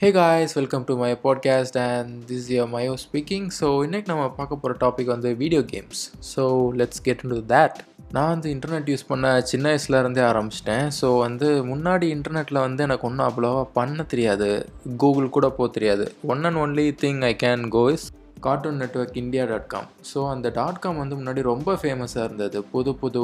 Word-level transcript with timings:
Hey 0.00 0.08
guys 0.10 0.52
welcome 0.54 0.84
to 0.84 0.96
my 0.96 1.08
podcast 1.22 1.78
and 1.78 2.10
this 2.28 2.48
here 2.48 2.68
Mayo 2.74 2.92
speaking 3.04 3.46
so 3.60 3.68
இன்றைக்கி 3.86 4.06
நம்ம 4.06 4.24
பார்க்க 4.30 4.56
போகிற 4.56 4.74
டாபிக் 4.82 5.04
வந்து 5.04 5.36
video 5.36 5.60
games 5.60 6.02
so 6.34 6.42
let's 6.80 7.02
get 7.02 7.20
to 7.20 7.38
that 7.48 7.78
நான் 8.12 8.28
வந்து 8.28 8.48
இன்டர்நெட் 8.54 8.90
யூஸ் 8.90 9.04
பண்ண 9.08 9.40
சின்ன 9.40 9.64
வயசுலேருந்தே 9.70 10.22
ஆரம்பிச்சிட்டேன். 10.28 10.86
ஸோ 11.00 11.18
வந்து 11.18 11.48
முன்னாடி 11.64 12.06
இன்டர்நெட்டில் 12.16 12.60
வந்து 12.60 12.82
எனக்கு 12.82 13.06
ஒன்றும் 13.06 13.28
அவ்வளோவா 13.28 13.64
பண்ண 13.72 14.02
தெரியாது. 14.02 14.48
கூகுள் 14.96 15.28
கூட 15.28 15.50
போக 15.50 15.68
தெரியாது. 15.72 16.14
One 16.22 16.44
and 16.44 16.56
only 16.56 16.86
thing 17.02 17.20
I 17.24 17.36
can 17.42 17.68
go 17.68 17.90
is 17.90 18.06
cartoon 18.46 18.80
network 18.82 19.18
India 19.22 19.44
dot 19.44 19.68
com 19.72 19.88
so 20.10 20.18
அந்த 20.34 20.48
டாட் 20.58 20.80
காம் 20.82 21.00
வந்து 21.02 21.16
முன்னாடி 21.16 21.42
ரொம்ப 21.42 21.74
ஃபேமஸாக 21.82 22.26
இருந்தது. 22.28 22.58
புது 22.72 22.92
புது 23.02 23.22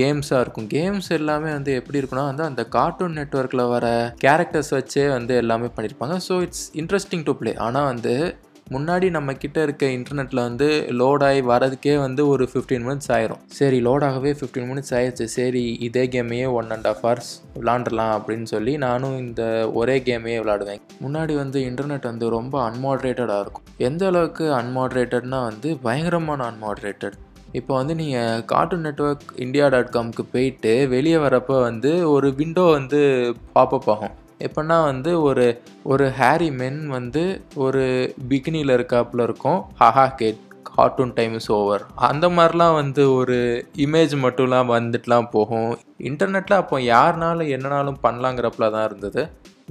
கேம்ஸாக 0.00 0.42
இருக்கும். 0.44 0.68
கேம்ஸ் 0.76 1.10
எல்லாமே 1.18 1.50
வந்து 1.56 1.72
எப்படி 1.80 2.00
இருக்குன்னா 2.00 2.26
வந்து 2.30 2.44
அந்த 2.50 2.64
கார்ட்டூன் 2.76 3.18
நெட்ஒர்க்கில் 3.20 3.64
வர 3.74 3.86
கேரக்டர்ஸ் 4.24 4.72
வச்சே 4.78 5.06
வந்து 5.16 5.34
எல்லாமே 5.42 5.70
பண்ணியிருப்பாங்க 5.76 6.16
so 6.28 6.36
it's 6.46 6.66
interesting 6.82 7.26
to 7.28 7.34
play 7.40 7.54
ஆனால் 7.66 7.88
வந்து 7.92 8.14
முன்னாடி 8.74 9.06
நம்ம 9.14 9.30
கிட்ட 9.42 9.58
இருக்க 9.66 9.84
இன்டர்நெட்டில் 9.94 10.40
வந்து 10.48 10.66
லோட் 10.98 11.22
ஆகி 11.28 11.40
வரதுக்கே 11.48 11.94
வந்து 12.02 12.22
ஒரு 12.32 12.44
ஃபிஃப்டீன் 12.50 12.84
மினிட்ஸ் 12.86 13.10
ஆயிரும். 13.14 13.40
சரி 13.58 13.78
லோட் 13.86 14.04
ஆகவே 14.08 14.30
ஃபிஃப்டீன் 14.38 14.68
மினிட்ஸ் 14.70 14.92
ஆயிடுச்சு. 14.98 15.26
சரி 15.36 15.62
இதே 15.86 16.04
கேமையே 16.12 16.46
ஒன் 16.58 16.70
அண்ட் 16.74 16.86
ஆஃப் 16.90 17.00
ஹவர்ஸ் 17.06 17.30
விளாண்டுலாம் 17.56 18.12
அப்படின்னு 18.18 18.48
சொல்லி 18.52 18.74
நானும் 18.86 19.16
இந்த 19.24 19.42
ஒரே 19.80 19.96
கேமையே 20.08 20.38
விளாடுவேன். 20.42 20.84
முன்னாடி 21.04 21.36
வந்து 21.42 21.60
இன்டர்நெட் 21.70 22.08
வந்து 22.12 22.28
ரொம்ப 22.36 22.54
அன்மாட்ரேட்டடாக 22.68 23.44
இருக்கும். 23.44 23.66
எந்த 23.88 24.06
அளவுக்கு 24.12 24.46
அன்மாட்ரேட்டட்னா 24.60 25.42
வந்து 25.50 25.70
பயங்கரமான 25.88 26.46
அன்மாட்ரேட்டட் 26.52 27.18
இப்போ 27.58 27.72
வந்து 27.74 27.94
நீங்கள் 28.00 28.42
கார்ட்டூன் 28.50 28.86
நெட்ஒர்க் 28.86 29.28
இந்தியா 29.44 29.68
டாட் 29.68 29.94
காம்க்கு 29.94 30.24
போயிட்டு 30.32 30.74
வெளியே 30.88 31.20
வரப்போ 31.26 31.56
வந்து 31.68 31.92
ஒரு 32.10 32.28
விண்டோ 32.40 32.64
வந்து 32.78 33.00
பாப்பப் 33.56 33.88
ஆகும். 33.94 34.14
எப்படின்னா 34.46 34.78
வந்து 34.84 35.10
ஒரு 35.22 35.46
ஒரு 35.82 36.04
ஹேரி 36.18 36.50
மென் 36.60 36.80
வந்து 36.88 37.24
ஒரு 37.64 37.82
பிகினியில் 38.28 38.76
இருக்காப்புல 38.76 39.26
இருக்கும். 39.28 39.60
ஹஹா 39.80 40.06
gate 40.20 40.40
cartoon 40.70 41.14
time 41.14 41.34
is 41.34 41.50
over 41.52 41.82
அந்த 42.08 42.26
மாதிரிலாம் 42.28 42.74
வந்து 42.74 43.02
ஒரு 43.14 43.36
இமேஜ் 43.76 44.14
மட்டும்லாம் 44.24 44.68
வந்துட்டுலாம் 44.76 45.28
போகும். 45.30 45.70
இன்டர்நெட்டில் 46.10 46.60
அப்போ 46.62 46.78
யாருனாலும் 46.94 47.50
என்னனாலும் 47.56 47.98
பண்ணலாங்கிறப்பல 48.02 48.70
தான் 48.70 48.86
இருந்தது. 48.90 49.22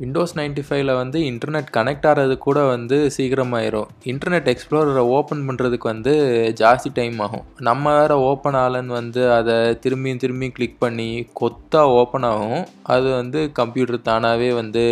விண்டோஸ் 0.02 0.36
நைன்டி 0.40 0.64
ஃபைவ்ல 0.68 0.92
வந்து 1.02 1.20
இன்டர்நெட் 1.30 1.70
கனெக்ட் 1.78 2.08
ஆகிறது 2.10 2.36
கூட 2.46 2.60
வந்து 2.74 2.98
சீக்கிரமாயிரும். 3.16 3.88
இன்டர்நெட் 4.12 4.50
எக்ஸ்ப்ளோரரை 4.54 5.04
ஓப்பன் 5.18 5.44
பண்ணுறதுக்கு 5.48 5.88
வந்து 5.94 6.14
ஜாஸ்தி 6.62 6.90
டைம் 7.00 7.18
ஆகும். 7.26 7.46
நம்ம 7.68 7.94
வேறு 8.00 8.18
ஓப்பன் 8.30 8.58
ஆகலன்னு 8.62 8.98
வந்து 9.00 9.24
அதை 9.38 9.56
திரும்பியும் 9.86 10.22
திரும்பியும் 10.24 10.56
கிளிக் 10.58 10.80
பண்ணி 10.84 11.10
கொத்தாக 11.42 11.96
ஓப்பன் 12.02 12.28
ஆகும். 12.32 12.64
அது 12.96 13.08
வந்து 13.22 13.40
கம்ப்யூட்டர் 13.60 14.08
தானாகவே 14.10 14.50
வந்து 14.62 14.84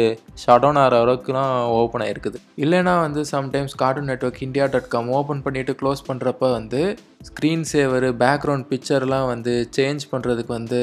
ஷட் 0.41 0.64
டவுன் 0.64 0.80
ஆகிற 0.81 0.95
அளவுக்குலாம் 1.03 1.53
ஓப்பன் 1.81 2.03
ஆகிருக்குது 2.05 2.39
இல்லைனா 2.64 2.95
வந்து 3.05 3.21
sometimes 3.33 3.77
cartoon 3.81 4.09
network 4.11 4.44
India 4.47 4.66
dot 4.73 4.92
com 4.95 5.09
open 5.19 5.44
பண்ணிவிட்டு 5.45 5.73
க்ளோஸ் 5.81 6.02
பண்ணுறப்ப 6.09 6.52
வந்து 6.58 6.81
ஸ்க்ரீன் 7.30 7.66
சேவர் 7.71 8.08
பேக்ரவுண்ட் 8.23 8.67
பிக்சர்லாம் 8.71 9.27
வந்து 9.33 9.53
சேஞ்ச் 9.77 10.03
பண்ணுறதுக்கு 10.11 10.53
வந்து 10.59 10.80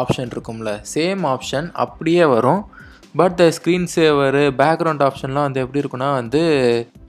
ஆப்ஷன் 0.00 0.32
இருக்கும்ல. 0.34 0.72
சேம் 0.94 1.22
ஆப்ஷன் 1.34 1.68
அப்படியே 1.84 2.24
வரும். 2.36 2.62
But 3.18 3.34
the 3.40 3.44
screen 3.56 3.84
saver 3.92 4.40
background 4.60 5.02
ஆப்ஷன்லாம் 5.06 5.44
வந்து 5.46 5.60
எப்படி 5.64 5.80
இருக்குன்னா 5.82 6.08
வந்து 6.20 6.40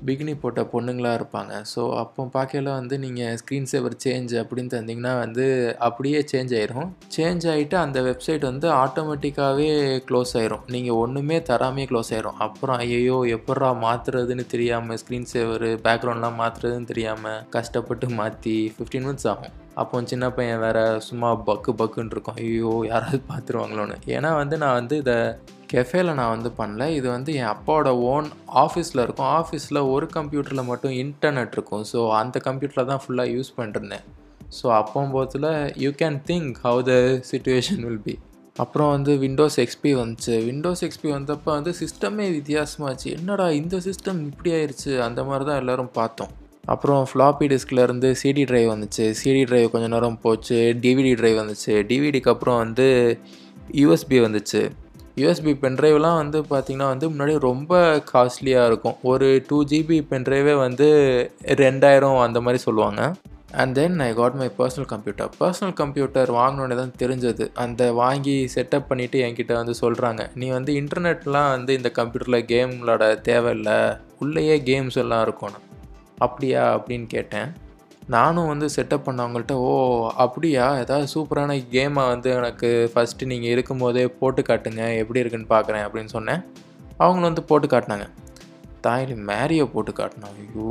பிகினி 0.08 0.34
போட்ட 0.42 0.62
பொண்ணுங்களாக 0.74 1.18
இருப்பாங்க. 1.20 1.54
ஸோ 1.72 1.82
அப்போ 2.02 2.26
பார்க்கல 2.36 2.68
வந்து 2.80 2.96
நீங்கள் 3.06 3.38
ஸ்க்ரீன் 3.42 3.66
சேவர் 3.72 3.96
சேஞ்ச் 4.04 4.34
அப்படின்னு 4.42 4.74
தந்தீங்கன்னா 4.76 5.14
வந்து 5.24 5.46
அப்படியே 5.88 6.20
சேஞ்ச் 6.32 6.54
ஆயிரும். 6.60 6.92
சேஞ்ச் 7.16 7.48
ஆகிட்டு 7.54 7.78
அந்த 7.86 7.98
வெப்சைட் 8.10 8.46
வந்து 8.52 8.70
ஆட்டோமேட்டிக்காகவே 8.84 9.68
க்ளோஸ் 10.12 10.36
ஆயிரும். 10.42 10.64
நீங்கள் 10.76 11.02
ஒன்றுமே 11.04 11.40
தராமே 11.50 11.86
க்ளோஸ் 11.94 12.14
ஆயிரும். 12.16 12.40
அப்புறம் 12.48 12.78
ஐயோ 12.86 13.20
எப்பட்றா 13.38 13.72
மாற்றுறதுன்னு 13.88 14.48
தெரியாமல் 14.56 15.02
ஸ்க்ரீன் 15.04 15.30
சேவர் 15.36 15.70
பேக்ரவுண்ட்லாம் 15.88 16.42
மாற்றுறதுன்னு 16.44 16.92
தெரியாமல் 16.94 17.44
கஷ்டப்பட்டு 17.58 18.16
மாற்றி 18.22 18.58
ஃபிஃப்டீன் 18.78 19.08
மினிட்ஸ் 19.08 19.32
ஆகும். 19.34 19.56
அப்போ 19.82 20.02
சின்ன 20.12 20.26
பையன் 20.36 20.62
வேறு 20.66 20.84
சும்மா 21.08 21.30
பக்கு 21.48 21.72
பக்குன்னு 21.82 22.14
இருக்கும். 22.16 22.38
ஐயோ 22.44 22.74
யாராவது 22.92 23.20
பார்த்துருவாங்களோன்னு 23.32 23.96
ஏன்னா 24.16 24.30
வந்து 24.42 24.56
நான் 24.64 24.78
வந்து 24.80 24.98
இதை 25.04 25.18
கெஃபேல 25.72 26.14
நான் 26.20 26.34
வந்து 26.36 26.50
பண்ணல. 26.60 26.84
இது 26.98 27.08
வந்து 27.16 27.32
என் 27.40 27.52
அப்பாவோட 27.54 27.90
ஓன் 28.12 28.28
ஆஃபீஸில் 28.64 29.04
இருக்கும். 29.06 29.30
ஆஃபீஸில் 29.40 29.80
ஒரு 29.94 30.08
கம்ப்யூட்டரில் 30.18 30.70
மட்டும் 30.70 30.94
இன்டர்நெட் 31.04 31.56
இருக்கும். 31.58 31.84
ஸோ 31.92 32.02
அந்த 32.22 32.40
கம்ப்யூட்டரில் 32.48 32.90
தான் 32.92 33.02
ஃபுல்லாக 33.06 33.34
யூஸ் 33.36 33.52
பண்ணிருந்தேன் 33.58 34.06
so 34.60 34.66
அப்போம்போதில் 34.80 35.50
you 35.84 35.92
can 36.04 36.20
think 36.30 36.62
how 36.68 36.82
the 36.92 36.96
situation 37.32 37.84
will 37.88 38.04
be 38.08 38.16
அப்புறம் 38.64 38.90
வந்து 38.96 39.12
விண்டோஸ் 39.24 39.58
எக்ஸ்பி 39.64 39.92
வந்துச்சு. 40.02 40.36
விண்டோஸ் 40.50 40.84
எக்ஸ்பி 40.88 41.10
வந்தப்போ 41.16 41.50
வந்து 41.58 41.72
சிஸ்டமே 41.80 42.26
வித்தியாசமாச்சு. 42.38 43.08
என்னடா 43.18 43.48
இந்த 43.62 43.78
சிஸ்டம் 43.88 44.20
இப்படி 44.30 44.52
ஆயிடுச்சு 44.58 44.92
அந்த 45.08 45.24
மாதிரி 45.30 45.46
தான் 45.50 45.60
எல்லோரும் 45.64 45.94
பார்த்தோம். 46.00 46.32
அப்புறம் 46.66 47.08
ஃப்ளாப்பி 47.14 47.46
டிஸ்க்லேருந்து 47.54 48.10
சிடி 48.24 48.44
ட்ரைவ் 48.50 48.70
வந்துச்சு. 48.74 49.14
சிடி 49.24 49.44
ட்ரைவ் 49.50 49.70
கொஞ்சம் 49.70 49.92
நேரம் 49.92 50.20
போச்சு. 50.22 50.78
டிவிடி 50.82 51.14
ட்ரைவ் 51.20 51.40
வந்துச்சு. 51.42 51.76
டிவிடிக்கு 51.92 52.30
அப்புறம் 52.30 52.58
வந்து 52.58 53.20
யூஎஸ்பி 53.72 54.18
வந்துச்சு. 54.26 54.70
யூஎஸ்பி 55.16 55.52
பென்ட்ரைவ்லாம் 55.64 56.16
வந்து 56.16 56.42
பார்த்திங்கன்னா 56.42 56.88
வந்து 56.88 57.10
முன்னாடி 57.10 57.40
ரொம்ப 57.40 58.04
காஸ்ட்லியாக 58.14 58.66
இருக்கும். 58.66 58.96
ஒரு 59.02 59.44
டூ 59.48 59.64
ஜிபி 59.66 59.98
பென்ட்ரைவே 60.10 60.58
வந்து 60.58 60.88
ரெண்டாயிரம் 61.46 62.20
அந்த 62.20 62.42
மாதிரி 62.42 62.64
சொல்லுவாங்க. 62.64 63.14
And 63.52 63.74
then 63.74 64.00
I 64.00 64.14
got 64.14 64.34
my 64.34 64.52
personal 64.58 64.86
computer 64.86 65.30
personal 65.40 65.74
computer 65.74 66.32
வாங்கினோடனே 66.32 66.76
தான் 66.76 66.94
தெரிஞ்சது. 67.00 67.54
அந்த 67.54 67.94
வாங்கி 67.94 68.50
செட்டப் 68.56 68.90
பண்ணிவிட்டு 68.90 69.22
என்கிட்ட 69.28 69.54
வந்து 69.54 69.74
சொல்கிறாங்க 69.82 70.28
நீ 70.36 70.50
வந்து 70.50 70.74
இன்டர்நெட்லாம் 70.74 71.50
வந்து 71.50 71.74
இந்த 71.74 71.92
கம்ப்யூட்டரில் 71.96 72.46
கேம் 72.46 72.72
விளாட 72.72 73.22
தேவையில்லை. 73.22 73.80
உள்ளேயே 74.20 74.58
கேம்ஸ் 74.66 74.96
எல்லாம் 74.96 75.24
இருக்கணும் 75.28 75.64
அப்படியா 76.24 76.64
அப்படின்னு 76.76 77.08
கேட்டேன். 77.14 77.50
நானும் 78.16 78.50
வந்து 78.52 78.68
செட்டப் 78.76 79.06
பண்ணவங்கள்ட்ட 79.06 79.54
ஓ 79.68 79.72
அப்படியா? 80.24 80.66
ஏதாவது 80.84 81.06
சூப்பரான 81.14 81.58
கேமை 81.74 82.04
வந்து 82.12 82.30
எனக்கு 82.40 82.70
ஃபஸ்ட்டு 82.94 83.30
நீங்கள் 83.32 83.54
இருக்கும்போதே 83.54 84.06
போட்டு 84.20 84.42
காட்டுங்க. 84.50 84.84
எப்படி 85.02 85.22
இருக்குன்னு 85.24 85.54
பார்க்குறேன் 85.56 85.86
அப்படின்னு 85.88 86.14
சொன்னேன். 86.18 86.44
அவங்களும் 87.04 87.30
வந்து 87.30 87.44
போட்டு 87.52 87.70
காட்டினாங்க. 87.74 88.08
தாயில் 88.88 89.24
மேரியை 89.30 89.66
போட்டு 89.76 89.92
காட்டினான் 90.00 90.36
ஐயோ 90.42 90.70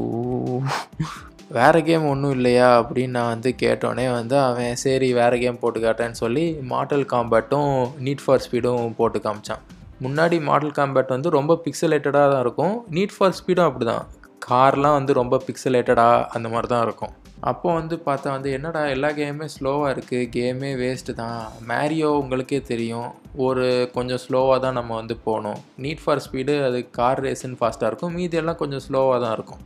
வேறு 1.57 1.81
கேம் 1.87 2.05
ஒன்றும் 2.11 2.35
இல்லையா? 2.37 2.69
அப்படின்னு 2.81 3.17
நான் 3.17 3.33
வந்து 3.33 3.51
கேட்டோடனே 3.63 4.07
வந்து 4.19 4.37
அவன் 4.49 4.79
சரி 4.83 5.09
வேறு 5.19 5.37
கேம் 5.43 5.63
போட்டு 5.63 5.81
காட்டேன்னு 5.85 6.19
சொல்லி 6.23 6.45
மாடல் 6.73 7.05
காம்பேட்டும் 7.13 7.73
நீட் 8.07 8.23
ஃபார் 8.25 8.43
ஸ்பீடும் 8.45 8.95
போட்டு 9.01 9.19
காமிச்சான். 9.27 9.63
முன்னாடி 10.05 10.37
மாடல் 10.49 10.77
காம்பேட் 10.79 11.15
வந்து 11.17 11.31
ரொம்ப 11.39 11.59
பிக்சலேட்டடாக 11.65 12.31
தான் 12.33 12.43
இருக்கும். 12.45 12.77
நீட் 12.97 13.15
ஃபார் 13.17 13.37
ஸ்பீடும் 13.41 13.69
அப்படி 13.71 13.87
தான் 13.93 14.07
கார்லாம் 14.43 14.97
வந்து 14.99 15.13
ரொம்ப 15.21 15.43
பிக்சலேட்டடாக 15.47 16.25
அந்த 16.37 16.49
மாதிரி 16.49 16.69
தான் 16.73 16.85
இருக்கும். 16.87 17.15
அப்போது 17.51 17.77
வந்து 17.79 17.97
பார்த்தா 18.07 18.29
வந்து 18.35 18.51
என்னடா 18.57 18.83
எல்லா 18.95 19.09
கேமுமே 19.19 19.49
ஸ்லோவாக 19.55 19.93
இருக்குது 19.95 20.29
கேமே 20.37 20.71
வேஸ்ட்டு 20.83 21.19
தான். 21.23 21.41
மேரியோ 21.71 22.11
உங்களுக்கே 22.23 22.61
தெரியும். 22.71 23.11
ஒரு 23.47 23.67
கொஞ்சம் 23.97 24.23
ஸ்லோவாக 24.27 24.59
தான் 24.65 24.79
நம்ம 24.79 24.95
வந்து 25.01 25.17
போகணும். 25.27 25.61
நீட் 25.85 26.03
ஃபார் 26.05 26.25
ஸ்பீடு 26.27 26.55
அது 26.69 26.81
கார் 26.91 27.23
ரேஸுன்னு 27.27 27.61
ஃபாஸ்ட்டாக 27.61 27.91
இருக்கும். 27.93 28.15
மீதி 28.19 28.37
எல்லாம் 28.43 28.61
கொஞ்சம் 28.63 28.85
ஸ்லோவாக 28.89 29.21
தான் 29.25 29.35
இருக்கும். 29.39 29.63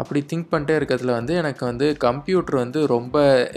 அப்படி 0.00 0.20
திங்க் 0.30 0.48
பண்ணிட்டே 0.52 0.74
இருக்கிறதுல 0.78 1.12
வந்து 1.18 1.32
எனக்கு 1.40 1.62
வந்து 1.68 1.86
கம்ப்யூட்டர் 2.04 2.56
வந்து 2.60 2.80
ரொம்ப 2.92 3.16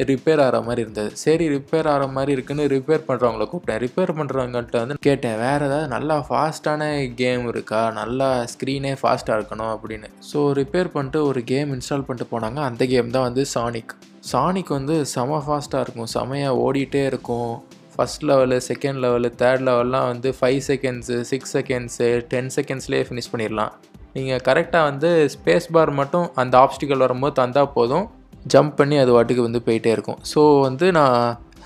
ரிப்பேர் 0.09 0.41
ஆகிற 0.45 0.57
மாதிரி 0.67 0.81
இருந்தது. 0.85 1.11
சரி 1.23 1.45
ரிப்பேர் 1.53 1.89
ஆகிற 1.91 2.07
மாதிரி 2.15 2.31
இருக்குன்னு 2.35 2.65
ரிப்பேர் 2.73 3.05
பண்ணுறவங்கள 3.09 3.45
கூப்பிட்டேன். 3.51 3.79
ரிப்பேர் 3.85 4.11
பண்ணுறவங்கள்ட்ட 4.17 4.81
வந்து 4.83 4.97
கேட்டேன் 5.07 5.37
வேறு 5.43 5.65
ஏதாவது 5.69 5.87
நல்லா 5.95 6.17
ஃபாஸ்ட்டான 6.27 6.89
கேம் 7.21 7.45
இருக்கா? 7.53 7.81
நல்லா 8.01 8.29
ஸ்க்ரீனே 8.53 8.93
ஃபாஸ்ட்டாக 9.03 9.39
இருக்கணும் 9.39 9.71
அப்படின்னு. 9.75 10.09
ஸோ 10.31 10.41
ரிப்பேர் 10.61 10.93
பண்ணிட்டு 10.97 11.21
ஒரு 11.29 11.43
கேம் 11.53 11.71
இன்ஸ்டால் 11.77 12.05
பண்ணிட்டு 12.09 12.31
போனாங்க. 12.35 12.61
அந்த 12.71 12.85
கேம் 12.93 13.15
தான் 13.15 13.27
வந்து 13.29 13.45
சானிக் 13.55 13.95
சானிக் 14.33 14.75
வந்து 14.79 14.97
செம 15.15 15.41
ஃபாஸ்ட்டாக 15.47 15.85
இருக்கும். 15.85 16.11
செமையாக 16.17 16.61
ஓடிட்டே 16.65 17.03
இருக்கும். 17.11 17.51
First 17.95 18.23
level 18.29 18.57
second 18.69 18.99
level 19.03 19.29
third 19.41 19.65
லெவல்லாம் 19.67 20.07
வந்து 20.11 20.29
five 20.39 20.61
seconds 20.69 21.17
six 21.29 21.53
seconds 21.57 22.07
ten 22.31 22.49
செகண்ட்ஸ்லேயே 22.55 23.03
finish 23.09 23.29
பண்ணிடலாம். 23.33 23.73
நீங்கள் 24.15 24.43
கரெக்டாக 24.47 24.87
வந்து 24.89 25.09
ஸ்பேஸ் 25.33 25.71
பார் 25.75 25.91
மட்டும் 25.99 26.27
அந்த 26.41 26.55
ஆப்ஸ்டிக்கல் 26.63 27.03
வரும்போது 27.05 27.35
தந்தால் 27.41 27.73
போதும். 27.77 28.05
ஜம்ப் 28.53 28.75
பண்ணி 28.79 28.95
அது 29.03 29.11
வாட்டுக்கு 29.15 29.47
வந்து 29.47 29.61
போயிட்டே 29.67 29.91
இருக்கும். 29.95 30.19
ஸோ 30.31 30.41
வந்து 30.67 30.87
நான் 30.97 31.17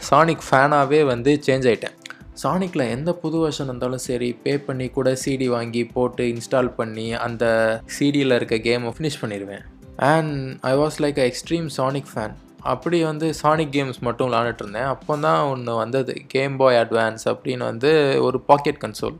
சானிக் 0.09 0.43
ஃபேனாகவே 0.47 1.01
வந்து 1.13 1.31
சேஞ்ச் 1.47 1.67
ஆகிட்டேன் 1.71 1.95
சானிக்கில் 2.43 2.83
எந்த 2.95 3.11
புது 3.21 3.37
வருஷன் 3.43 3.69
இருந்தாலும் 3.69 4.03
சரி 4.07 4.29
பே 4.43 4.51
பண்ணி 4.67 4.85
கூட 4.97 5.09
சிடி 5.23 5.47
வாங்கி 5.55 5.81
போட்டு 5.95 6.25
இன்ஸ்டால் 6.33 6.69
பண்ணி 6.79 7.07
அந்த 7.25 7.45
சிடியில் 7.95 8.35
இருக்க 8.37 8.57
கேமை 8.67 8.93
ஃபினிஷ் 8.97 9.21
பண்ணிடுவேன் 9.23 9.63
and 10.11 10.35
I 10.71 10.73
was 10.83 10.99
like 11.05 11.19
a 11.23 11.25
extreme 11.31 11.67
Sonic 11.79 12.11
fan 12.13 12.35
அப்படி 12.73 12.97
வந்து 13.09 13.27
சானிக் 13.41 13.73
கேம்ஸ் 13.75 13.99
மட்டும் 14.07 14.27
விளாண்டுட்டு 14.29 14.63
இருந்தேன். 14.63 14.89
அப்போ 14.93 15.13
தான் 15.25 15.41
ஒன்று 15.53 15.73
வந்தது. 15.83 16.13
கேம் 16.33 16.55
பாய் 16.61 16.79
அட்வான்ஸ் 16.83 17.25
அப்படின்னு 17.31 17.65
வந்து 17.71 17.91
ஒரு 18.27 18.39
பாக்கெட் 18.49 18.81
கன்சோல் 18.83 19.17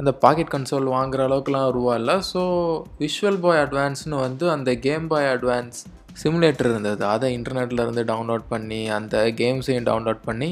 அந்த 0.00 0.10
பாக்கெட் 0.22 0.52
கன்சோல் 0.54 0.88
வாங்குற 0.94 1.20
அளவுக்குலாம் 1.28 1.68
ரூபா 1.76 1.92
இல்லை. 2.00 2.16
ஸோ 2.32 2.40
விஷுவல் 3.02 3.38
பாய் 3.44 3.62
அட்வான்ஸ்னு 3.64 4.16
வந்து 4.26 4.46
அந்த 4.54 4.70
கேம் 4.86 5.06
பாய் 5.12 5.28
அட்வான்ஸ் 5.34 5.78
சிமுலேட்டர் 6.22 6.70
இருந்தது. 6.72 7.02
அதை 7.14 7.28
இன்டர்நெட்டில் 7.38 7.84
இருந்து 7.84 8.04
டவுன்லோட் 8.10 8.44
பண்ணி 8.48 8.80
அந்த 8.98 9.16
கேம்ஸையும் 9.40 9.88
டவுன்லோட் 9.90 10.20
பண்ணி 10.28 10.50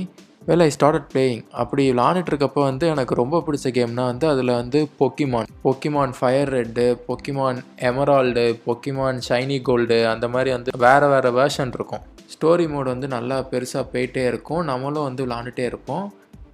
வெல் 0.49 0.65
ஐ 0.65 0.71
ஸ்டார்டட் 0.77 1.07
பிளேயிங் 1.13 1.43
அப்படி 1.63 1.83
விளாண்டுட்டுருக்கப்போ 1.91 2.63
வந்து 2.71 2.87
எனக்கு 2.95 3.15
ரொம்ப 3.21 3.37
பிடிச்ச 3.47 3.69
கேம்னா 3.77 4.05
வந்து 4.11 4.27
அதில் 4.33 4.53
வந்து 4.61 4.81
Pokemon 4.99 5.49
Pokemon 5.67 6.13
fire 6.19 6.51
red 6.57 6.85
Pokemon 7.07 7.61
emerald 7.91 8.45
Pokemon 8.67 9.21
shiny 9.29 9.57
gold 9.69 9.99
அந்த 10.15 10.29
மாதிரி 10.35 10.53
வந்து 10.57 10.73
வேறு 10.87 11.09
வேறு 11.13 11.31
வேர்ஷன் 11.39 11.73
இருக்கும். 11.79 12.05
ஸ்டோரி 12.35 12.67
மோட் 12.73 12.93
வந்து 12.93 13.09
நல்லா 13.17 13.39
பெருசாக 13.53 13.85
போயிட்டே 13.95 14.23
இருக்கும். 14.33 14.63
நம்மளும் 14.73 15.09
வந்து 15.09 15.25
விளாண்டுட்டே 15.27 15.65
இருப்போம். 15.71 16.05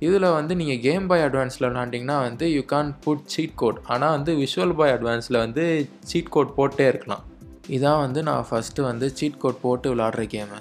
இதில் 0.07 0.27
வந்து 0.37 0.53
நீங்கள் 0.61 0.81
கேம் 0.85 1.07
பாய் 1.11 1.25
அட்வான்ஸில் 1.25 1.67
விளாண்டிங்கன்னா 1.69 2.19
வந்து 2.27 2.47
you 2.57 2.63
can 2.73 2.91
put 3.05 3.27
cheat 3.33 3.59
code 3.63 3.81
ஆனால் 3.93 4.15
வந்து 4.17 4.33
விஷுவல் 4.43 4.75
பாய் 4.79 4.95
அட்வான்ஸில் 4.97 5.39
வந்து 5.45 5.65
சீட் 6.11 6.33
கோட் 6.35 6.55
போட்டே 6.59 6.87
இருக்கலாம். 6.93 7.25
இதான் 7.77 8.01
வந்து 8.05 8.21
நான் 8.29 8.47
ஃபஸ்ட்டு 8.51 8.87
வந்து 8.91 9.07
சீட் 9.19 9.41
கோட் 9.43 9.63
போட்டு 9.65 9.89
விளாட்ற 9.95 10.23
கேமு 10.35 10.59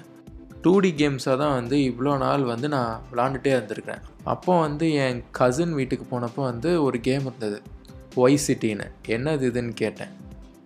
டூ 0.64 0.72
டி 0.84 0.90
கேம்ஸாக 1.00 1.36
தான் 1.42 1.54
வந்து 1.58 1.76
இவ்வளோ 1.90 2.14
நாள் 2.24 2.42
வந்து 2.52 2.66
நான் 2.74 2.92
விளாண்டுட்டே 3.10 3.52
இருந்திருக்கிறேன். 3.56 4.02
அப்போ 4.32 4.52
வந்து 4.66 4.86
என் 5.04 5.20
கசின் 5.38 5.76
வீட்டுக்கு 5.78 6.06
போனப்போ 6.10 6.42
வந்து 6.50 6.70
ஒரு 6.86 6.98
கேம் 7.06 7.26
இருந்தது. 7.28 7.58
ஒய் 8.24 8.42
சிட்டின்னு 8.46 8.86
என்னது 9.16 9.48
இதுன்னு 9.50 9.74
கேட்டேன். 9.82 10.12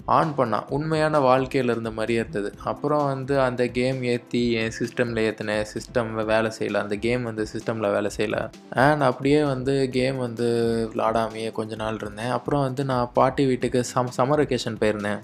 ஆன் 0.07 0.33
பண்ணான் 0.39 0.67
உண்மையான 0.69 1.19
வாழ்க்கையில் 1.19 1.71
இருந்த 1.71 1.91
மாதிரியே 1.91 2.19
இருந்தது. 2.19 2.53
அப்புறம் 2.65 3.05
வந்து 3.05 3.41
அந்த 3.41 3.67
கேம் 3.67 4.03
ஏற்றி 4.03 4.53
என் 4.53 4.75
சிஸ்டமில் 4.79 5.21
ஏற்றினேன் 5.27 5.65
சிஸ்டமில் 5.75 6.25
வேலை 6.25 6.53
செய்யலை. 6.59 6.75
அந்த 6.75 6.97
கேம் 6.97 7.23
வந்து 7.23 7.47
சிஸ்டமில் 7.53 7.93
வேலை 7.93 8.11
செய்யலை. 8.17 8.43
அண்ட் 8.71 9.03
அப்படியே 9.03 9.43
வந்து 9.43 9.91
கேம் 9.91 10.19
வந்து 10.19 10.49
விளாடாமையே 10.95 11.53
கொஞ்ச 11.53 11.75
நாள் 11.75 11.95
இருந்தேன். 11.95 12.31
அப்புறம் 12.31 12.61
வந்து 12.61 12.85
நான் 12.85 13.11
பாட்டி 13.13 13.47
வீட்டுக்கு 13.47 13.85
சம் 13.85 14.13
சம்மர் 14.19 14.43
வெக்கேஷன் 14.43 14.81
போயிருந்தேன். 14.83 15.23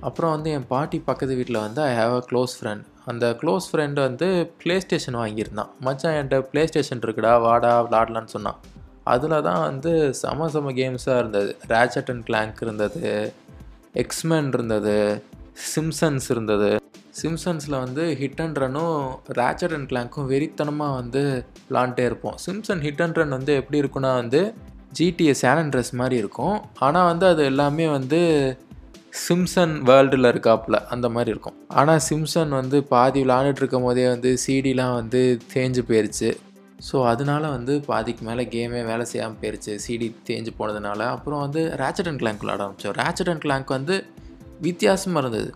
அப்புறம் 0.00 0.30
வந்து 0.30 0.50
என் 0.50 0.66
பாட்டி 0.66 0.98
பக்கத்து 0.98 1.34
வீட்டில் 1.34 1.64
வந்து 1.66 1.82
I 1.82 1.94
have 1.96 2.16
a 2.20 2.24
close 2.30 2.52
friend 2.58 2.84
அந்த 3.06 3.36
க்ளோஸ் 3.40 3.66
ஃப்ரெண்டு 3.72 3.94
வந்து 3.94 4.52
ப்ளே 4.62 4.80
ஸ்டேஷன் 4.80 5.14
வாங்கியிருந்தான். 5.14 5.70
மச்சான் 5.80 6.14
என்கிட்ட 6.14 6.40
ப்ளே 6.40 6.66
ஸ்டேஷன் 6.66 6.98
இருக்குடா 6.98 7.40
வாடா 7.40 7.72
விளாடலான்னு 7.86 8.34
சொன்னான். 8.36 8.58
அதில் 9.04 9.42
தான் 9.42 9.60
வந்து 9.60 10.14
செம 10.14 10.48
செம 10.48 10.72
கேம்ஸாக 10.72 11.18
இருந்தது. 11.18 11.56
ரேச்சட் 11.68 12.10
அண்ட் 12.14 12.24
கிளாங்க் 12.24 12.58
இருந்தது. 12.60 13.02
எக்ஸ்மேன் 13.94 14.48
இருந்தது 14.56 15.22
சிம்சன்ஸ் 15.72 16.26
இருந்தது. 16.30 16.70
சிம்சன்ஸில் 17.20 17.76
வந்து 17.84 18.02
ஹிட் 18.20 18.40
அண்ட் 18.44 18.58
ரன்னும் 18.58 18.98
ரேச்சட் 19.38 19.74
அண்ட் 19.76 19.88
கிளாங்க்கும் 19.92 20.28
வெறித்தனமாக 20.32 20.98
வந்து 21.00 21.22
விளாண்டே 21.70 22.04
இருப்போம். 22.04 22.36
சிம்சன் 22.46 22.82
ஹிட் 22.86 23.02
அண்ட் 23.02 23.18
ரன் 23.20 23.36
வந்து 23.38 23.54
எப்படி 23.60 23.80
இருக்குன்னா 23.82 24.12
வந்து 24.22 24.40
ஜிடிஏ 24.98 25.34
சேனண்ட்ரஸ் 25.42 25.92
மாதிரி 26.00 26.16
இருக்கும். 26.16 26.56
ஆனால் 26.78 27.08
வந்து 27.12 27.26
அது 27.26 27.44
எல்லாமே 27.44 27.88
வந்து 27.88 28.20
சிம்சன் 29.26 29.74
வேர்ல்டில் 29.90 30.30
இருக்காப்புல 30.32 30.76
அந்த 30.94 31.08
மாதிரி 31.08 31.30
இருக்கும். 31.30 31.56
ஆனால் 31.68 32.02
சிம்சன் 32.08 32.52
வந்து 32.60 32.78
பாதி 32.82 33.22
விளாண்டுட்டு 33.24 33.62
இருக்கும் 33.62 33.86
போதே 33.88 34.08
வந்து 34.08 34.38
சிடிலாம் 34.46 34.94
வந்து 34.94 35.22
தேஞ்சு 35.54 35.82
போயிருச்சு. 35.88 36.30
ஸோ 36.86 37.06
அதனால 37.06 37.48
வந்து 37.48 37.80
பாதிக்கு 37.86 38.24
மேலே 38.24 38.42
கேமே 38.44 38.80
வேலை 38.86 39.04
செய்யாமல் 39.04 39.38
போயிருச்சு. 39.40 39.72
சிடி 39.86 40.08
தேஞ்சு 40.28 40.52
போனதுனால. 40.58 41.00
அப்புறம் 41.14 41.40
வந்து 41.40 41.62
ரேச்சட் 41.76 42.10
அண்ட் 42.10 42.18
கிளாங்க் 42.18 42.42
விளாட 42.44 42.60
ஆரம்பித்தோம் 42.64 42.96
ரேச்சட் 43.02 43.30
அண்ட் 43.30 43.40
கிளாங்க் 43.40 43.66
வந்து 43.66 43.96
வித்தியாசமாக 44.60 45.22
இருந்தது. 45.26 45.50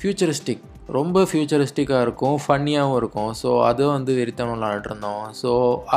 ஃப்யூச்சரிஸ்டிக் 0.00 0.62
ரொம்ப 0.86 1.22
ஃப்யூச்சரிஸ்டிக்காக 1.22 2.02
இருக்கும். 2.02 2.36
ஃபன்னியாகவும் 2.44 2.96
இருக்கும். 2.96 3.32
ஸோ 3.42 3.62
அதுவும் 3.64 3.92
வந்து 3.92 4.14
வெறித்தனம் 4.14 4.54
விளாண்டுட்டு 4.54 4.90
இருந்தோம். 4.90 5.24
ஸோ 5.42 5.50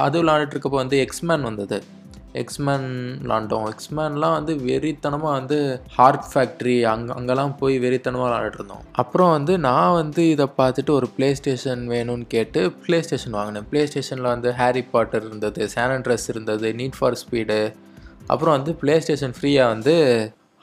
அது 0.04 0.24
விளாண்டுட்டு 0.24 0.56
இருக்கப்போ 0.56 0.80
வந்து 0.84 0.98
எக்ஸ்மேன் 1.06 1.42
வந்தது. 1.42 1.78
எக்ஸ்மேன் 2.42 2.88
விளாண்டோம். 3.24 3.66
எக்ஸ்மேன்லாம் 3.72 4.36
வந்து 4.38 4.54
வெறித்தனமாக 4.68 5.34
வந்து 5.40 5.58
ஹார்ட் 5.98 6.28
ஃபேக்ட்ரி 6.32 6.76
அங்கே 6.92 7.14
அங்கெல்லாம் 7.20 7.54
போய் 7.62 7.76
வெறித்தனமாக 7.86 8.28
விளாண்டுருந்தோம் 8.28 8.84
அப்புறம் 9.04 9.32
வந்து 9.38 9.56
நான் 9.68 9.98
வந்து 10.02 10.24
இதை 10.34 10.48
பார்த்துட்டு 10.60 10.94
ஒரு 11.00 11.10
ப்ளே 11.16 11.30
ஸ்டேஷன் 11.40 11.84
வேணும்னு 11.94 12.28
கேட்டு 12.36 12.62
ப்ளே 12.86 13.00
ஸ்டேஷன் 13.08 13.38
வாங்கினேன். 13.40 13.68
ப்ளே 13.72 13.84
ஸ்டேஷனில் 13.92 14.34
வந்து 14.34 14.52
ஹாரி 14.62 14.84
பாட்டர் 14.94 15.26
இருந்தது 15.30 15.70
சானண்ட்ரஸ் 15.76 16.28
இருந்தது 16.34 16.70
நீட் 16.82 17.00
ஃபார் 17.00 17.20
ஸ்பீடு 17.24 17.60
அப்புறம் 18.34 18.56
வந்து 18.58 18.74
ப்ளே 18.82 18.96
ஸ்டேஷன் 19.06 19.36
ஃப்ரீயாக 19.38 19.74
வந்து 19.74 19.96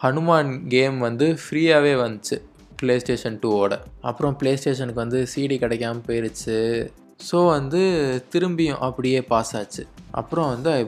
ஹனுமான் 0.00 0.52
கேம் 0.74 0.98
வந்து 1.08 1.26
ஃப்ரீயாகவே 1.42 1.94
வந்துச்சு. 2.04 2.36
ப்ளே 2.80 2.94
ஸ்டேஷன் 3.02 3.36
டூவோட 3.42 3.74
அப்புறம் 4.10 4.36
ப்ளே 4.40 4.52
ஸ்டேஷனுக்கு 4.60 5.02
வந்து 5.04 5.18
சிடி 5.32 5.56
கிடைக்காம 5.64 6.02
போயிருச்சு. 6.06 6.58
ஸோ 7.28 7.46
வந்து 7.46 7.82
திரும்பியும் 8.32 8.82
அப்படியே 8.86 9.20
பாஸ் 9.32 9.56
ஆச்சு. 9.56 9.82
அப்புறம் 10.10 10.48
வந்து 10.54 10.70
I 10.70 10.82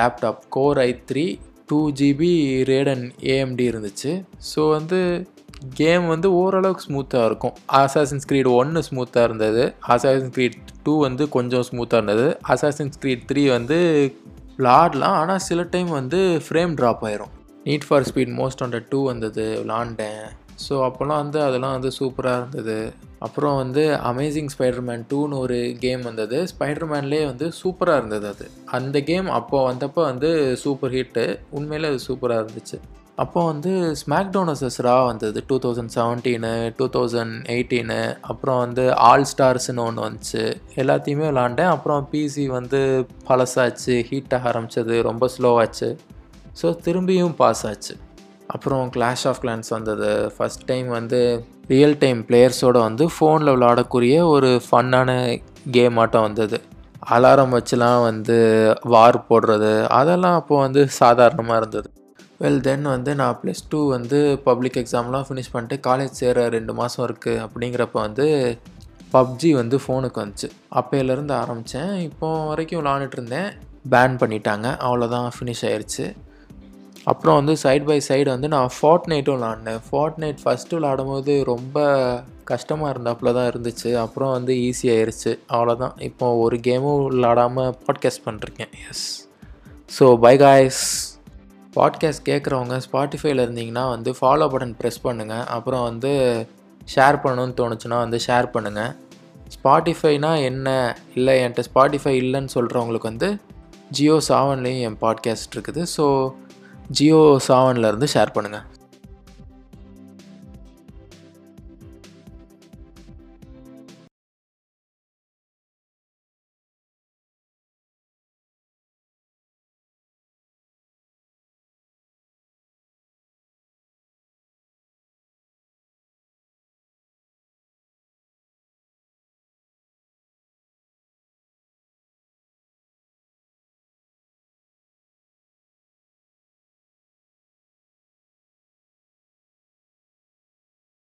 laptop 0.00 0.42
core 0.48 0.78
i 0.78 0.90
three 1.10 1.26
two 1.70 1.90
GB 1.90 2.34
Radeon 2.64 3.12
AMD 3.34 3.64
இருந்துச்சு. 3.70 4.12
ஸோ 4.50 4.70
வந்து 4.70 5.26
கேம் 5.80 6.06
வந்து 6.06 6.28
ஓரளவுக்கு 6.40 6.84
ஸ்மூத்தாக 6.86 7.28
இருக்கும். 7.28 7.54
அசாசின் 7.80 8.22
ஸ்க்ரீட் 8.24 8.48
ஒன்று 8.52 8.82
ஸ்மூத்தாக 8.88 9.22
இருந்தது. 9.22 9.62
அசாசின் 9.88 10.30
ஸ்க்ரீட் 10.30 10.58
டூ 10.82 10.94
வந்து 11.04 11.28
கொஞ்சம் 11.28 11.66
ஸ்மூத்தாக 11.70 12.00
இருந்தது. 12.00 12.26
அசாசின் 12.54 12.92
ஸ்க்ரீட் 12.96 13.26
த்ரீ 13.30 13.44
வந்து 13.50 13.78
விளாடலாம். 14.58 15.16
ஆனால் 15.22 15.44
சில 15.48 15.62
டைம் 15.62 15.88
வந்து 15.88 16.20
ஃப்ரேம் 16.48 16.74
ட்ராப் 16.80 17.04
ஆயிரும். 17.08 17.32
Need 17.64 17.86
for 17.88 18.06
speed 18.10 18.34
most 18.40 18.62
hundred 18.64 18.90
two 18.90 19.00
வந்தது. 19.04 19.46
விளாண்டேன். 19.62 20.26
ஸோ 20.64 20.74
அப்போல்லாம் 20.86 21.22
வந்து 21.24 21.42
அதெல்லாம் 21.42 21.72
வந்து 21.72 21.90
சூப்பராக 21.98 22.40
இருந்தது. 22.40 22.92
அப்புறம் 23.18 23.56
வந்து 23.56 23.82
அமேசிங் 24.10 24.50
ஸ்பைடர்மேன் 24.58 25.04
டூன்னு 25.10 25.38
ஒரு 25.38 25.76
கேம் 25.78 26.02
வந்தது. 26.02 26.46
ஸ்பைடர்மேன்லேயே 26.52 27.24
வந்து 27.24 27.52
சூப்பராக 27.62 27.96
இருந்தது 27.96 28.26
அது. 28.26 28.50
அந்த 28.64 29.00
கேம் 29.00 29.30
அப்போ 29.30 29.72
வந்தப்போ 29.72 30.02
வந்து 30.02 30.56
சூப்பர் 30.56 30.90
ஹிட்டு 30.90 31.38
உண்மையிலே 31.50 31.88
அது 31.88 32.00
சூப்பராக 32.08 32.44
இருந்துச்சு. 32.44 32.78
அப்போ 33.16 33.44
வந்து 33.44 33.70
ஸ்மாக் 34.00 34.32
டவுனஸஸ் 34.32 34.78
ரா 34.78 35.04
வந்தது. 35.06 35.44
Two 35.46 35.56
thousand 35.58 35.92
seventeen 35.94 36.72
two 36.76 36.86
thousand 36.86 37.36
eighteen 37.54 38.16
அப்புறம் 38.20 38.58
வந்து 38.58 38.94
ஆல் 38.94 39.26
ஸ்டார்ஸ்னு 39.36 39.84
ஒன்று 39.84 40.06
வந்துச்சு. 40.08 40.42
எல்லாத்தையுமே 40.74 41.26
விளாண்டேன். 41.30 41.72
அப்புறம் 41.76 42.08
பிசி 42.12 42.46
வந்து 42.46 43.06
பழசாச்சு. 43.28 43.96
ஹீட் 44.04 44.34
ஆக 44.34 44.50
ஆரம்பிச்சது. 44.50 45.02
ரொம்ப 45.02 45.30
ஸ்லோவாச்சு 45.38 45.96
ஸோ 46.62 46.66
திரும்பியும் 46.84 47.34
பாஸ் 47.34 47.66
ஆச்சு. 47.66 47.94
அப்புறம் 48.56 48.84
கிளாஷ் 48.94 49.24
ஆஃப் 49.30 49.40
கிளான்ஸ் 49.42 49.70
வந்தது. 49.76 50.10
ஃபஸ்ட் 50.36 50.64
டைம் 50.70 50.88
வந்து 50.98 51.20
ரியல் 51.72 51.98
டைம் 52.04 52.20
பிளேயர்ஸோடு 52.28 52.78
வந்து 52.88 53.04
ஃபோனில் 53.14 53.52
விளாடக்கூடிய 53.56 54.16
ஒரு 54.34 54.50
ஃபன்னான 54.66 55.10
கேம் 55.76 55.98
ஆட்டம் 56.02 56.26
வந்தது. 56.28 56.58
அலாரம் 57.14 57.54
வச்சுலாம் 57.56 58.00
வந்து 58.08 58.36
வார் 58.92 59.18
போடுறது 59.28 59.72
அதெல்லாம் 59.98 60.38
அப்போது 60.40 60.64
வந்து 60.66 60.82
சாதாரணமாக 61.00 61.60
இருந்தது. 61.60 61.88
வெல் 62.42 62.62
தென் 62.66 62.86
வந்து 62.94 63.10
நான் 63.20 63.36
ப்ளஸ் 63.42 63.62
டூ 63.72 63.78
வந்து 63.94 64.18
பப்ளிக் 64.46 64.78
எக்ஸாம்லாம் 64.80 65.26
ஃபினிஷ் 65.26 65.52
பண்ணிட்டு 65.52 65.76
காலேஜ் 65.86 66.18
சேர 66.20 66.42
ரெண்டு 66.56 66.72
மாதம் 66.80 67.04
இருக்குது 67.06 67.42
அப்படிங்கிறப்ப 67.44 67.96
வந்து 68.06 68.26
பப்ஜி 69.14 69.50
வந்து 69.60 69.76
ஃபோனுக்கு 69.82 70.18
வந்துச்சு. 70.22 70.48
அப்போலேருந்து 70.78 71.34
ஆரம்பித்தேன் 71.42 71.92
இப்போ 72.08 72.28
வரைக்கும் 72.50 72.80
விளாண்டுட்டு 72.80 73.18
இருந்தேன். 73.18 73.48
பேன் 73.94 74.16
பண்ணிட்டாங்க. 74.22 74.66
அவ்வளோதான் 74.86 75.28
ஃபினிஷ் 75.36 75.64
ஆயிடுச்சு 75.68 76.06
அப்புறம் 77.10 77.36
வந்து 77.38 77.54
சைட் 77.62 77.86
பை 77.88 77.98
சைடு 78.08 78.28
வந்து 78.34 78.48
நான் 78.54 78.70
ஃபார்ட் 78.76 79.06
நைட்டும் 79.12 79.36
விளாண்டேன். 79.38 79.80
ஃபார்ட் 79.88 80.18
நைட் 80.22 80.40
ஃபஸ்ட்டு 80.44 80.76
விளாடும் 80.78 81.10
போது 81.12 81.34
ரொம்ப 81.50 81.76
கஷ்டமாக 82.50 82.92
இருந்தாப்புல 82.94 83.32
தான் 83.36 83.48
இருந்துச்சு. 83.52 83.90
அப்புறம் 84.04 84.32
வந்து 84.36 84.52
ஈஸியாகிருச்சு 84.68 85.32
அவ்வளோதான் 85.56 85.94
இப்போ 86.08 86.26
ஒரு 86.44 86.58
கேமும் 86.66 87.02
விளாடாமல் 87.06 87.72
பாட்காஸ்ட் 87.86 88.24
பண்ணிருக்கேன். 88.26 88.72
Yes 88.90 89.06
so 89.96 90.06
bye 90.24 90.34
guys 90.44 90.82
podcast 91.76 92.24
கேட்குறவங்க 92.28 92.76
ஸ்பாட்டிஃபைல 92.86 93.44
இருந்தீங்கன்னா 93.46 93.84
வந்து 93.94 94.10
ஃபாலோ 94.18 94.46
பட்டன் 94.52 94.76
ப்ரெஸ் 94.80 95.00
பண்ணுங்கள் 95.06 95.44
அப்புறம் 95.56 95.84
வந்து 95.88 96.12
ஷேர் 96.94 97.18
பண்ணணும்னு 97.24 97.54
தோணுச்சுன்னா 97.60 97.98
வந்து 98.04 98.18
ஷேர் 98.26 98.48
பண்ணுங்கள் 98.54 98.92
ஸ்பாட்டிஃபைனா 99.54 100.30
என்ன? 100.48 100.68
இல்லை 101.16 101.34
என்கிட்ட 101.42 101.64
ஸ்பாட்டிஃபை 101.68 102.14
இல்லைன்னு 102.22 102.52
சொல்கிறவங்களுக்கு 102.54 103.10
வந்து 103.12 103.28
ஜியோ 103.96 104.16
சாவன்லேயும் 104.28 104.84
என் 104.88 104.98
பாட்காஸ்ட் 105.04 105.54
இருக்குது. 105.56 105.82
ஸோ 105.96 106.04
ஜியோ 106.90 107.20
சாவன்லேருந்து 107.48 108.08
ஷேர் 108.14 108.34
பண்ணுங்கள் 108.34 108.64